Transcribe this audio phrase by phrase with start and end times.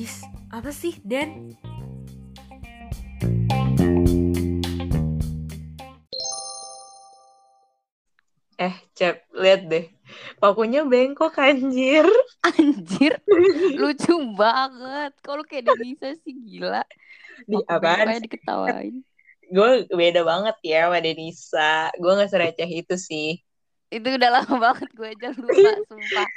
[0.00, 1.52] Is, apa sih, Den?
[8.56, 9.92] Eh, Cep, lihat deh.
[10.40, 12.08] Pakunya bengkok anjir.
[12.48, 13.20] Anjir,
[13.76, 15.12] lucu banget.
[15.20, 16.80] Kalau kayak Denisa sih gila.
[17.44, 18.24] Di apaan sih?
[18.24, 19.04] diketawain.
[19.52, 21.92] Gue beda banget ya sama Denisa.
[22.00, 23.44] Gue gak sereceh itu sih.
[23.94, 26.28] Itu udah lama banget gue aja lupa, sumpah.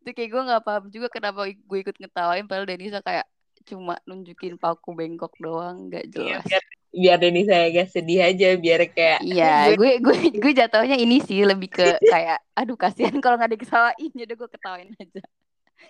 [0.00, 2.44] Itu kayak gue gak paham juga kenapa gue ikut ngetawain.
[2.48, 3.26] Padahal Denisa kayak
[3.68, 6.48] cuma nunjukin paku bengkok doang, gak Iya, jelas.
[6.48, 6.62] biar,
[7.00, 8.46] biar Denisa agak sedih aja.
[8.62, 13.16] Biar kayak, Iya, gue- gue gue gue jatuhnya ini sih lebih ke kayak aduh kasihan
[13.22, 15.20] kalau nggak diketawain jadi gue ketawain aja.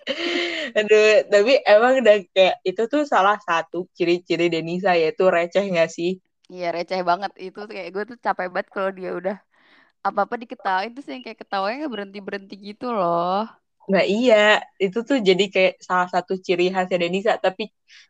[0.77, 6.19] aduh, tapi emang udah kayak, itu tuh salah satu ciri-ciri Denisa yaitu receh gak sih?
[6.53, 9.35] Iya receh banget itu kayak gue tuh capek banget kalau dia udah
[10.11, 13.47] apa-apa diketawain terus yang kayak ketawanya nggak berhenti-berhenti gitu loh.
[13.93, 14.35] Nah iya,
[14.83, 17.31] itu tuh jadi kayak salah satu ciri khasnya Denisa.
[17.45, 17.63] Tapi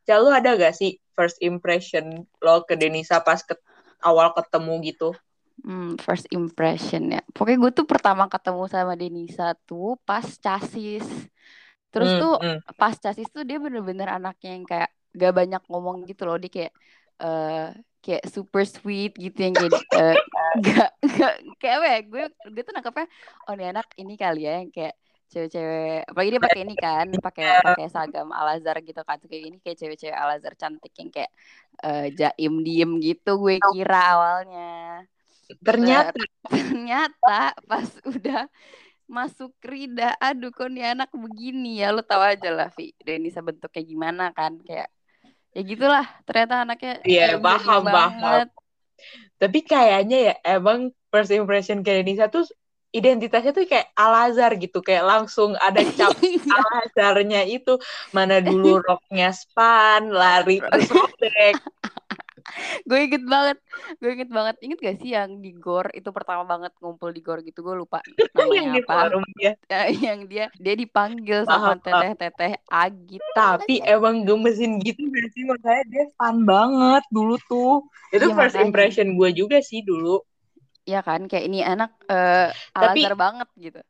[0.06, 2.06] selalu ada gak sih first impression
[2.46, 3.54] lo ke Denisa pas ke
[4.10, 5.06] awal ketemu gitu?
[5.66, 7.20] Hmm, first impression ya.
[7.34, 11.06] Pokoknya gue tuh pertama ketemu sama Denisa tuh pas casis.
[11.92, 12.60] Terus Hmm, tuh hmm.
[12.80, 14.90] pas casis tuh dia bener-bener anaknya yang kayak
[15.22, 16.38] gak banyak ngomong gitu loh.
[16.44, 16.74] Dia kayak
[17.24, 17.66] eh
[18.04, 20.16] kayak super sweet gitu yang kayak eh,
[20.62, 22.00] gak, gak kayak apa ya?
[22.06, 23.08] Gue gue tuh nangkepnya
[23.48, 24.96] oh ini anak ini kali ya yang kayak
[25.28, 29.44] cewek-cewek apalagi dia pakai ini kan pakai pakai seragam Al Azhar gitu kan tuh kayak
[29.44, 31.32] ini kayak cewek-cewek Al Azhar cantik yang kayak
[31.84, 35.04] eh, jaim diem gitu gue kira awalnya
[35.64, 36.12] Ternyata
[36.52, 38.52] ternyata pas udah
[39.08, 43.84] masuk Rida aduh kok nih anak begini ya lo tahu aja lah Vi Denisa bentuknya
[43.84, 44.92] gimana kan kayak
[45.56, 48.48] ya gitulah ternyata anaknya Iya, kayak paham, banget.
[49.38, 52.46] Tapi kayaknya ya emang first impression ke Denisa tuh
[52.92, 54.80] identitasnya tuh kayak Al-Azhar gitu.
[54.82, 56.42] Kayak langsung ada cap Iya.
[56.42, 57.78] Al-Azharnya itu.
[58.16, 61.56] Mana dulu roknya span, lari terus robek.
[62.84, 63.58] Gue inget banget
[64.00, 67.44] gue inget banget inget gak sih yang di gor itu pertama banget ngumpul di gor
[67.44, 68.00] gitu gue lupa
[68.34, 69.52] yang namanya di apa forum dia.
[69.68, 71.84] Eh, yang dia dia dipanggil sama paham.
[71.84, 75.44] teteh-teteh Agit Tapi emang gemesin gitu gak sih?
[75.44, 77.84] Makanya dia fun banget dulu tuh.
[78.16, 78.68] Itu Iya, first makanya.
[78.72, 80.24] impression gue juga sih dulu.
[80.88, 83.82] ya kan kayak ini anak eh Tapi- banget gitu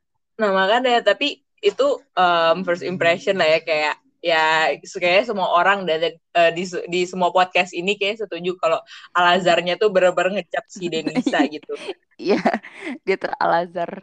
[0.42, 1.88] Nah makanya tapi itu
[2.18, 7.30] um, first impression lah ya kayak ya kayaknya semua orang dan eh, di di semua
[7.30, 8.82] podcast ini kayak setuju kalau
[9.14, 11.74] Al Azharnya tuh bener-bener ngecap si Denisa gitu.
[12.18, 12.42] Iya,
[13.06, 14.02] dia tuh Al-Azhar.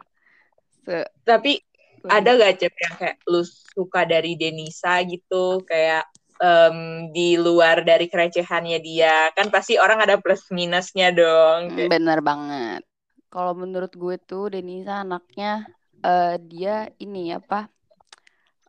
[0.87, 1.59] Se Tapi
[2.05, 6.05] ada gak cep yang kayak lu suka dari Denisa gitu kayak
[6.39, 11.75] em, di luar dari kerecehannya dia kan pasti orang ada plus minusnya dong.
[11.75, 12.81] Kayak- bener banget.
[13.27, 15.67] Kalau menurut gue tuh Denisa anaknya
[15.99, 17.67] eh dia ini apa?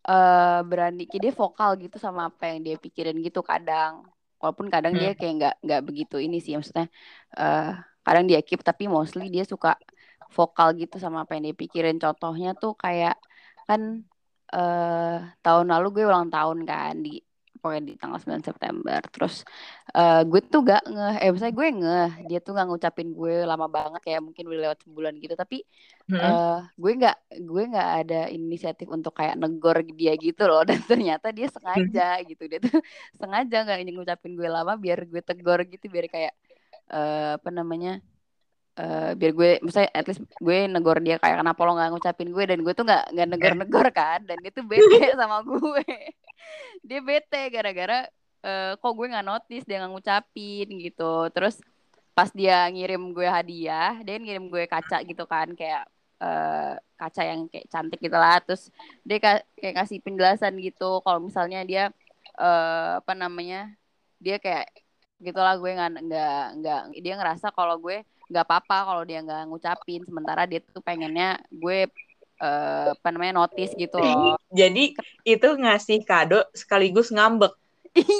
[0.08, 3.94] Eh berani, kayak dia vokal gitu sama apa yang dia pikirin gitu kadang.
[4.40, 5.18] Walaupun kadang dia Hmm.
[5.18, 6.86] kayak nggak nggak begitu ini sih maksudnya.
[7.38, 7.62] eh
[8.06, 9.68] kadang dia keep tapi mostly dia suka
[10.36, 11.96] vokal gitu sama apa yang dia pikirin.
[12.02, 13.14] Contohnya tuh kayak
[13.68, 13.80] kan
[14.54, 17.10] eh tahun lalu gue ulang tahun kan di
[17.66, 19.00] pokoknya di tanggal 9 September.
[19.14, 19.34] Terus
[19.98, 23.66] eh gue tuh gak ngeh, eh misalnya gue ngeh, dia tuh gak ngucapin gue lama
[23.76, 25.34] banget kayak mungkin udah lewat sebulan gitu.
[25.42, 25.56] Tapi
[26.08, 26.16] Hmm.
[26.22, 27.16] eh gue nggak
[27.48, 30.62] gue nggak ada inisiatif untuk kayak negor dia gitu loh.
[30.70, 32.42] Dan ternyata dia sengaja gitu.
[32.50, 32.72] Dia tuh
[33.20, 36.32] sengaja nggak ngucapin gue lama biar gue tegor gitu, biar kayak
[36.94, 37.90] eh apa namanya?
[38.76, 42.44] eh biar gue misalnya at least gue negor dia kayak kenapa lo nggak ngucapin gue
[42.50, 45.82] dan gue tuh nggak nggak negor-negor kan dan dia tuh bete sama gue
[46.88, 48.06] dia bete gara-gara
[48.46, 51.30] eh, kok gue nggak notice dia nggak ngucapin gitu.
[51.34, 51.54] Terus
[52.16, 55.84] pas dia ngirim gue hadiah dia ngirim gue kaca gitu kan kayak
[56.22, 58.40] eh, kaca yang kayak cantik gitu lah.
[58.44, 58.62] Terus
[59.06, 61.82] dia ka- kayak kasih penjelasan gitu kalau misalnya dia
[62.40, 63.72] eh, apa namanya
[64.22, 64.66] dia kayak
[65.20, 70.00] gitulah gue nggak nggak nggak dia ngerasa kalau gue nggak apa-apa kalau dia nggak ngucapin.
[70.08, 71.88] Sementara dia tuh pengennya gue
[72.42, 74.36] eh, apa namanya notice gitu loh.
[74.60, 74.92] Jadi
[75.26, 77.52] itu ngasih kado sekaligus ngambek.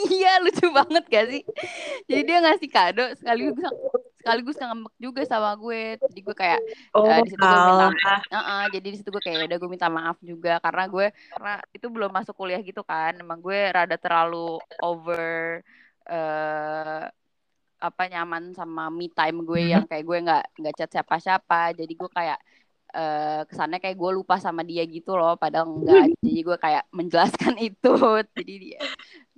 [0.08, 1.42] iya lucu banget gak sih?
[2.08, 3.60] Jadi dia ngasih kado sekaligus
[4.20, 6.00] sekaligus ngambek juga sama gue.
[6.00, 6.60] Jadi gue kayak
[6.96, 8.20] Oh, Eh, di situ gue minta alah.
[8.32, 10.58] Heeh, jadi di situ gue kayak udah gue minta maaf juga.
[10.64, 13.12] Karena gue karena itu belum masuk kuliah gitu kan.
[13.20, 15.60] Emang gue rada terlalu over
[16.08, 17.04] eh
[17.76, 21.76] apa nyaman sama me time gue yang kayak gue nggak nggak chat siapa-siapa.
[21.76, 22.38] Jadi gue kayak
[22.96, 27.54] eh kesannya kayak gue lupa sama dia gitu loh padahal enggak jadi gue kayak menjelaskan
[27.68, 27.92] itu
[28.32, 28.80] jadi dia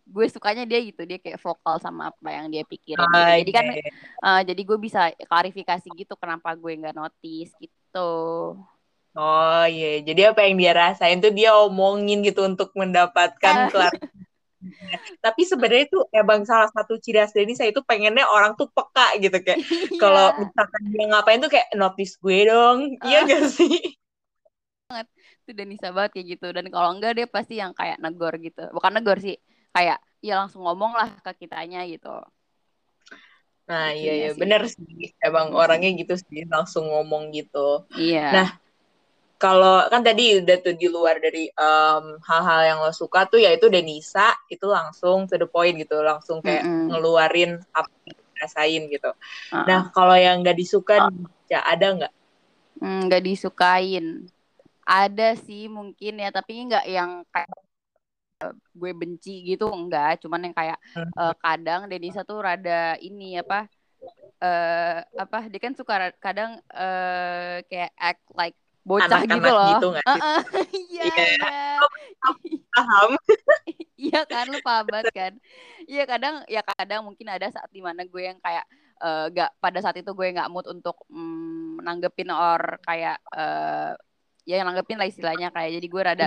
[0.09, 3.19] gue sukanya dia gitu dia kayak vokal sama apa yang dia pikirin gitu.
[3.45, 3.91] Jadi kan iya.
[4.25, 8.13] eh, jadi gue bisa klarifikasi gitu kenapa gue nggak notice gitu
[9.19, 13.91] Oh iya, jadi apa yang dia rasain tuh dia omongin gitu untuk mendapatkan Ah.
[15.25, 19.37] Tapi sebenarnya itu emang salah satu ciri khas Denisa itu pengennya orang tuh peka gitu
[19.45, 19.59] kayak
[20.03, 20.41] kalau Iya.
[20.47, 23.29] misalkan dia ngapain tuh kayak notice gue dong, iya Ah.
[23.29, 23.75] gak sih?
[25.45, 28.93] itu Denisa banget kayak gitu dan kalau enggak dia pasti yang kayak negor gitu bukan
[28.97, 29.37] negor sih
[29.75, 32.09] kayak ya langsung ngomong lah ke kitanya gitu
[33.69, 34.41] Nah iya Lucunya iya sih.
[34.41, 37.85] bener sih, emang orangnya gitu sih langsung ngomong gitu.
[37.93, 38.49] iya Nah,
[39.39, 43.67] Kalau kan tadi udah tuh di luar dari em, hal-hal yang lo suka tuh yaitu
[43.71, 46.91] Denisa itu langsung to the point gitu, langsung kayak Mm-mm.
[46.91, 49.11] ngeluarin apa yang dirasain gitu.
[49.53, 49.69] Uh-uh.
[49.69, 50.99] Nah, kalau yang nggak disuka
[51.51, 52.13] ya ada nggak?
[52.81, 54.05] Hmm, nggak disukain
[54.91, 57.51] ada sih mungkin ya tapi nggak yang kayak
[58.43, 61.11] eh, gue benci gitu enggak cuman yang kayak Hmm.
[61.21, 62.73] eh, kadang Denisa tuh rada
[63.07, 63.57] ini apa
[64.45, 65.95] eh apa dia kan suka
[66.25, 68.57] kadang eh kayak act like
[68.89, 69.69] bocah Anak-anak gitu loh.
[69.77, 70.21] gitu nggak sih?
[70.23, 70.41] Heeh,
[70.89, 71.25] iya Iya.
[71.37, 71.61] iya.
[72.75, 73.11] Paham?
[74.09, 75.33] iya kan lu paham banget kan?
[75.85, 78.65] Iya kadang ya kadang mungkin ada saat di mana gue yang kayak
[79.03, 83.93] eh, gak pada saat itu gue nggak mood untuk mm, nanggepin or kayak eh
[84.49, 85.71] ya nanggepin lah istilahnya kayak.
[85.81, 86.27] Jadi gue rada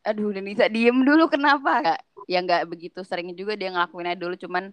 [0.00, 1.82] aduh dan bisa diem dulu kenapa?
[1.84, 4.70] Nggak- ya nggak begitu sering juga dia ngelakuinnya dulu cuman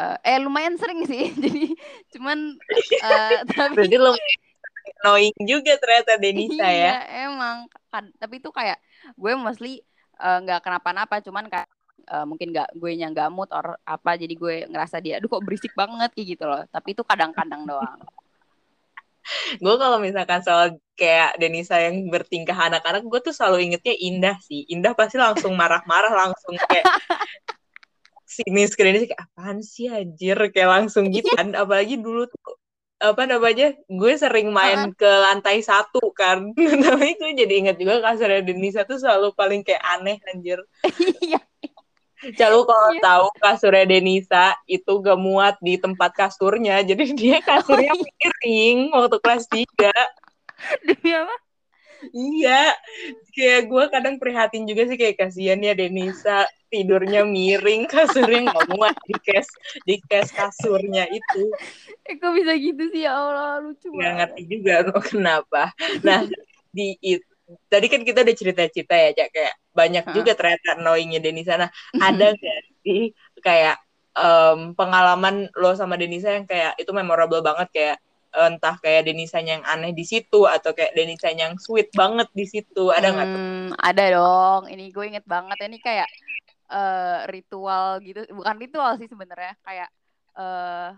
[0.00, 1.28] eh, eh lumayan sering sih.
[1.44, 1.76] Jadi
[2.16, 2.56] cuman
[3.04, 4.12] eh, tapi Berarti lo
[5.02, 6.94] annoying juga ternyata Denisa ya.
[6.98, 7.56] Iya, emang.
[7.92, 8.78] Kad- Tapi itu kayak
[9.14, 9.82] gue mostly
[10.22, 11.68] eh, nggak kenapa-napa, cuman kayak
[12.08, 15.44] eh, mungkin nggak gue nya nggak mood or apa, jadi gue ngerasa dia, aduh kok
[15.44, 16.62] berisik banget kayak gitu loh.
[16.70, 18.00] Tapi itu kadang-kadang doang.
[19.62, 24.66] Gue kalau misalkan soal kayak Denisa yang bertingkah anak-anak, gue tuh selalu ingetnya Indah sih.
[24.66, 26.90] Indah pasti langsung marah-marah, langsung kayak
[28.26, 31.54] sinis Denisa kayak apaan sih anjir kayak langsung gitu kan.
[31.54, 32.58] Apalagi dulu tuh
[33.02, 36.54] apa namanya gue sering main ke lantai satu kan
[36.86, 40.62] tapi gue jadi inget juga kasurnya Denisa tuh selalu paling kayak aneh anjir
[41.18, 41.42] Iya.
[42.38, 43.02] Kalau Iya.
[43.02, 49.50] tahu kasurnya Denisa itu gak muat di tempat kasurnya, jadi dia kasurnya miring waktu kelas
[49.50, 49.90] 3.
[50.86, 51.34] Demi apa?
[52.10, 52.74] Iya,
[53.30, 58.96] kayak gue kadang prihatin juga sih kayak kasihan ya Denisa tidurnya miring, kasurnya gak muat
[59.06, 59.48] di kes
[59.86, 61.52] di kes kasurnya itu.
[62.08, 64.16] Eh, kok bisa gitu sih ya Allah, lucu Gak banget.
[64.18, 65.62] ngerti juga kok kenapa.
[66.02, 66.26] Nah,
[66.72, 67.28] di it-
[67.68, 70.14] tadi kan kita udah cerita-cerita ya, Cak, kayak banyak Hah.
[70.16, 71.54] juga ternyata annoyingnya Denisa.
[71.60, 71.70] Nah,
[72.08, 73.12] ada gak sih
[73.44, 73.76] kayak
[74.16, 77.96] em, pengalaman lo sama Denisa yang kayak itu memorable banget kayak
[78.32, 82.88] entah kayak Denisanya yang aneh di situ atau kayak Denisanya yang sweet banget di situ
[82.88, 83.28] ada nggak?
[83.28, 84.62] Hmm, ada dong.
[84.72, 86.08] Ini gue inget banget ini kayak
[86.72, 89.88] eh, ritual gitu, bukan ritual sih sebenarnya, kayak
[90.32, 90.90] eh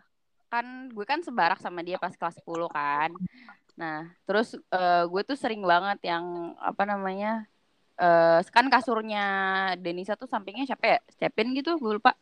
[0.46, 3.10] kan gue kan sebarak sama dia pas kelas 10 kan.
[3.74, 7.46] Nah, terus eh, gue tuh sering banget yang apa namanya?
[7.94, 9.22] eh kan kasurnya
[9.78, 10.98] Denisa tuh sampingnya siapa ya?
[11.14, 12.14] Stepin gitu, gue lupa.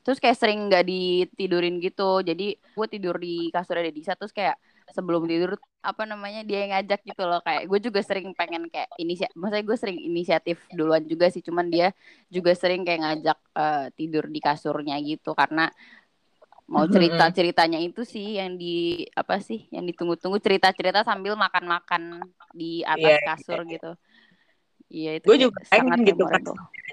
[0.00, 2.24] Terus kayak sering nggak ditidurin gitu.
[2.24, 4.56] Jadi gue tidur di kasurnya Denisa terus kayak
[4.90, 7.40] sebelum tidur apa namanya dia yang ngajak gitu loh.
[7.44, 11.44] Kayak gue juga sering pengen kayak inisiatif maksudnya gue sering inisiatif duluan juga sih.
[11.44, 11.92] Cuman dia
[12.32, 15.36] juga sering kayak ngajak eh, tidur di kasurnya gitu.
[15.36, 15.68] Karena
[16.70, 22.22] mau cerita ceritanya itu sih yang di apa sih yang ditunggu-tunggu cerita-cerita sambil makan-makan
[22.54, 23.90] di atas Iya, kasur gitu.
[24.90, 26.42] Iya itu Gue juga sangat gitu kan.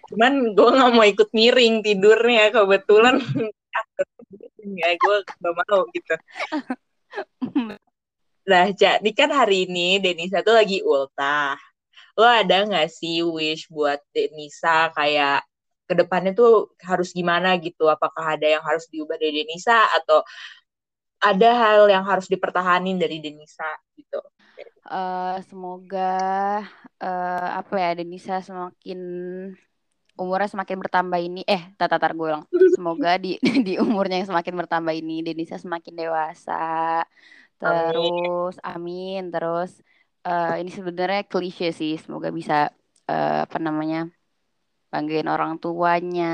[0.08, 3.20] Cuman gue nggak mau ikut miring tidurnya kebetulan
[4.78, 6.16] ya gue gak mau gitu.
[8.48, 11.60] Nah, jadi kan hari ini Denisa tuh lagi ultah.
[12.16, 15.44] Lo ada nggak sih wish buat Denisa kayak
[15.84, 17.92] ke depannya tuh harus gimana gitu?
[17.92, 20.24] Apakah ada yang harus diubah dari Denisa atau
[21.20, 23.68] ada hal yang harus dipertahanin dari Denisa
[24.00, 24.24] gitu?
[24.88, 26.16] Eh, semoga
[27.04, 29.00] eh, apa ya Denisa semakin
[30.18, 31.42] umurnya semakin bertambah ini.
[31.48, 32.46] Eh tata tar gue ulang.
[32.76, 37.06] Semoga di di umurnya yang semakin bertambah ini Denisa semakin dewasa.
[37.58, 39.72] Terus amin, terus
[40.28, 41.98] eh, ini sebenarnya klise sih.
[41.98, 42.70] Semoga bisa
[43.10, 44.10] eh, apa namanya
[44.92, 46.26] banggain orang tuanya.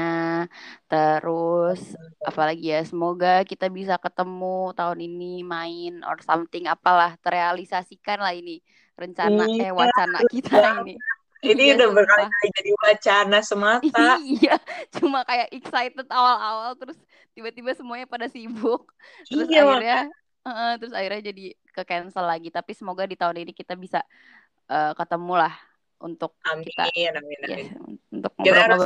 [0.90, 1.80] Terus
[2.24, 8.64] apalagi ya semoga kita bisa ketemu tahun ini main or something apalah terrealisasikan lah ini
[8.94, 10.94] rencana eh Iya, wacana kita ini
[11.44, 14.08] Ini Iya, udah berkali-kali jadi wacana semata.
[14.24, 14.56] iya
[14.96, 16.98] cuma kayak excited awal-awal terus
[17.36, 18.88] tiba-tiba semuanya pada sibuk.
[19.28, 19.98] Terus Iya, akhirnya
[20.48, 21.44] eh, terus akhirnya jadi
[21.76, 22.48] ke cancel lagi.
[22.48, 24.00] Tapi semoga di tahun ini kita bisa
[24.72, 25.54] eh, ketemu lah
[26.00, 26.84] untuk Amin, kita.
[26.88, 27.68] Amin, ya amin.
[28.12, 28.84] untuk Kita harus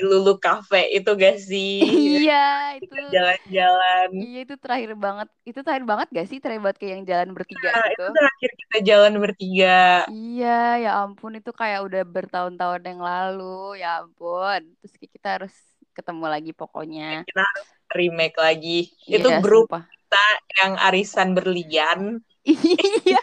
[0.00, 1.72] Lulu Cafe itu gak sih?
[1.86, 2.34] iya
[2.78, 4.10] itu Jalan-jalan.
[4.20, 7.68] iya itu terakhir banget itu terakhir banget gak sih terakhir banget kayak yang jalan bertiga
[7.72, 9.76] Nah, gitu itu terakhir kita jalan bertiga.
[10.10, 10.46] iya
[10.82, 13.42] ya ampun itu kayak udah bertahun-tahun yang lalu
[13.80, 15.52] ya ampun terus kita harus
[15.96, 17.68] ketemu lagi pokoknya Kita harus
[17.98, 18.78] remake lagi.
[19.16, 19.82] itu Iya, grup sumpah.
[20.60, 22.00] yang arisan berlian.
[23.08, 23.18] iya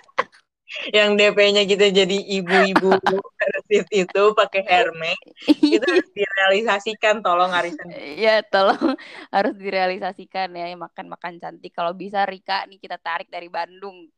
[0.93, 2.93] yang DP-nya kita jadi ibu-ibu
[3.39, 5.17] persib itu pakai Hermes
[5.49, 8.93] itu harus direalisasikan tolong arisan Iya, tolong
[9.33, 11.73] harus direalisasikan ya makan-makan cantik.
[11.73, 14.09] Kalau bisa Rika nih kita tarik dari Bandung.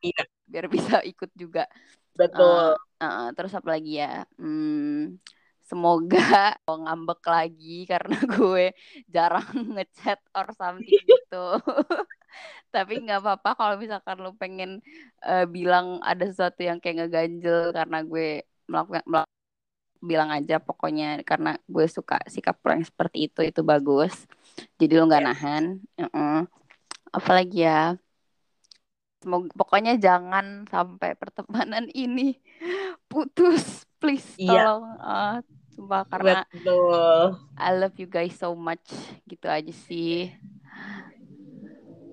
[0.00, 0.24] Iya.
[0.48, 1.64] Biar bisa ikut juga.
[2.16, 4.28] betul Uh, terus apa lagi ya?
[4.36, 5.16] Hmm,
[5.64, 8.76] semoga ngambek lagi karena gue
[9.08, 9.48] jarang
[9.80, 11.46] ngechat or something gitu.
[12.74, 14.70] Tapi nggak apa-apa kalau misalkan lo pengen
[15.24, 18.26] eh, bilang ada sesuatu yang kayak ngeganjel karena gue
[18.70, 19.32] melakukan melak-
[20.00, 24.14] bilang aja pokoknya karena gue suka sikap lo yang seperti itu itu bagus.
[24.80, 25.28] Jadi lo nggak Yes.
[25.28, 25.64] nahan.
[26.00, 26.36] Heeh.
[27.12, 27.98] Apalagi ya?
[29.20, 32.40] Semoga, pokoknya jangan sampai pertemanan ini
[33.10, 34.48] putus, please Iya.
[34.48, 34.84] tolong.
[35.00, 35.44] Ah,
[35.76, 38.88] sumpah karena betul I love you guys so much.
[39.28, 40.32] Gitu aja sih.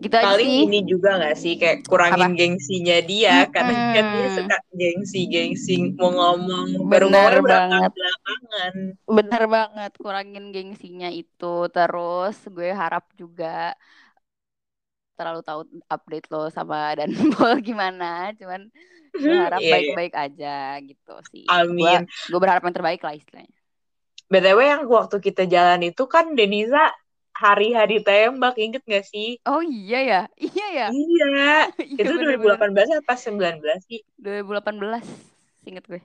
[0.03, 0.59] Gitu aja paling sih.
[0.65, 6.67] ini juga nggak sih kayak kurangin gengsinya dia karena kan dia suka gengsi-gengsi mau ngomong
[6.91, 7.91] Bener baru ngomong banget.
[7.95, 8.73] belakangan
[9.07, 11.45] Bener banget, kurangin gengsinya itu.
[11.75, 13.73] Terus gue harap juga
[15.17, 18.05] terlalu tahu update lo sama dan Paul gimana.
[18.39, 18.61] Cuman
[19.17, 19.73] gue harap Iya, iya.
[19.73, 21.45] baik-baik aja gitu sih.
[21.49, 22.05] Amin.
[22.05, 23.55] Gue, gue berharap yang terbaik lah istilahnya.
[24.31, 26.91] btw yang waktu kita jalan itu kan Denisa
[27.43, 30.87] hari-hari tembak inget gak sih Oh iya ya, iya ya.
[30.91, 31.25] iya
[31.93, 32.57] Iya itu bener-bener.
[32.59, 35.05] 2018 apa 19 sih 2018,
[35.69, 36.01] inget gue.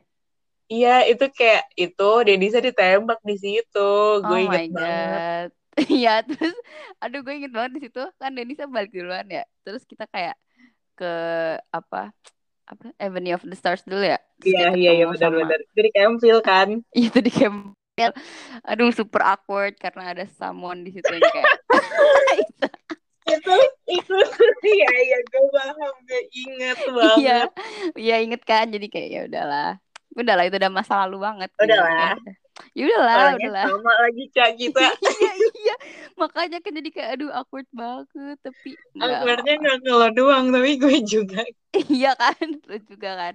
[0.72, 3.78] Iya, itu kayak itu Denisa ditembak di situ.
[4.26, 5.48] Gue oh inget my banget.
[5.88, 6.52] Iya, terus
[7.00, 9.44] aduh gue inget banget di situ kan Denisa balik duluan ya.
[9.64, 10.36] Terus kita kayak
[10.96, 11.12] ke
[11.72, 12.12] apa?
[12.68, 12.84] Apa?
[13.00, 14.20] Avenue of the Stars dulu ya.
[14.44, 15.58] Iya, iya, iya ketemu benar-benar.
[15.64, 16.68] Itu di Campville kan.
[17.08, 17.72] Itu di camp.
[18.66, 21.52] Aduh, super awkward karena ada someone di situ yang kayak
[23.32, 23.54] itu
[23.86, 24.16] itu
[24.66, 27.16] iya iya gue paham gue inget banget.
[27.22, 27.38] Iya,
[27.94, 28.66] iya inget kan.
[28.68, 29.70] Jadi kayak ya udahlah.
[30.12, 31.48] Udahlah itu udah masa lalu banget.
[31.54, 31.64] sih.
[31.64, 32.18] Udahlah.
[32.76, 33.66] Ya udahlah, Orangnya udahlah.
[33.72, 34.80] sama lagi cak kita.
[35.22, 35.74] iya iya
[36.20, 41.42] makanya kan jadi kayak aduh awkward banget tapi Awkwardnya nggak lo doang, tapi gue juga.
[41.96, 42.36] iya kan
[42.68, 43.34] lu juga kan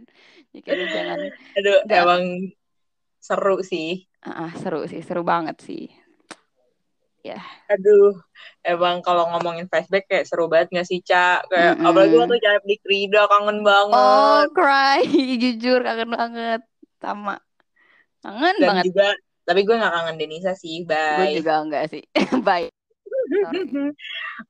[0.54, 1.20] jadi kayak aduh, jangan
[1.58, 2.00] Aduh, Nggak.
[2.06, 2.24] emang
[3.18, 4.06] seru sih.
[4.28, 5.88] Ah ah, seru sih seru banget sih
[7.68, 8.16] Aduh,
[8.64, 11.52] emang kalau ngomongin flashback kayak seru banget gak sih, Cak?
[11.52, 11.88] Kayak, Mm-mm.
[11.92, 14.56] apalagi waktu Cak di Krida, kangen oh banget.
[14.56, 15.04] cry
[15.44, 16.62] jujur kangen banget
[17.04, 17.36] sama
[18.24, 19.08] kangen Dan banget juga,
[19.44, 20.88] tapi gue gak kangen Denisa sih, gue
[21.20, 21.36] bye.
[21.36, 22.04] juga enggak sih
[22.40, 22.72] bye.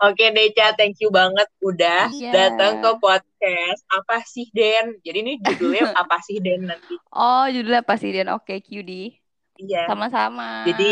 [0.06, 2.30] Oke Deca, thank you banget udah Iya.
[2.30, 5.02] datang ke podcast Apa sih Den?
[5.02, 6.94] Jadi ini judulnya Apa sih Den nanti?
[7.10, 9.18] oh judulnya apa sih Dan oke QD
[9.58, 9.84] Iya.
[9.90, 10.90] sama-sama Jadi,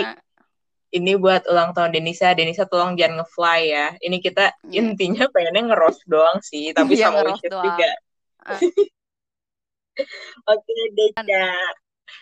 [0.95, 2.31] Ini buat ulang tahun Denisa.
[2.31, 3.87] Denisa tolong jangan nge-fly ya.
[3.99, 4.79] Ini kita Iya.
[4.79, 7.89] intinya pengennya nge-roast doang sih, tapi Iya, sama wishes juga.
[8.39, 8.59] Ah.
[10.51, 11.51] Oke Deca.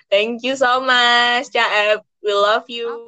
[0.09, 2.01] Thank you so much, Caep.
[2.21, 3.01] We love you.